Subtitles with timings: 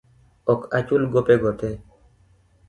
[0.53, 1.69] Ok achul gopego te.